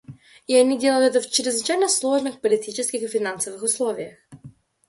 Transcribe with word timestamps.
И 0.47 0.55
они 0.55 0.79
делают 0.79 1.15
это 1.15 1.21
в 1.21 1.29
чрезвычайно 1.29 1.87
сложных 1.87 2.41
политических 2.41 3.03
и 3.03 3.07
финансовых 3.07 3.61
условиях. 3.61 4.17